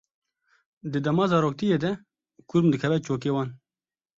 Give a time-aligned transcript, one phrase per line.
[0.91, 1.91] Di dema zaroktiyê de
[2.49, 3.49] kurm dikeve çokê wan.